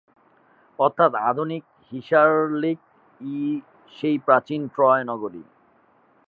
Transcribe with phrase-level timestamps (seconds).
[0.79, 3.39] অর্থাৎ, আধুনিক হিসারলিক-ই
[3.93, 5.43] সেই প্রাচীন ট্রয় নগরী।